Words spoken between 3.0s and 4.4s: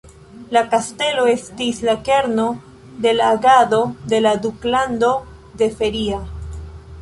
de la agado de la